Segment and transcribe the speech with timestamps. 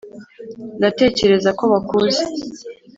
[0.77, 2.23] ndatekereza ko bakuzi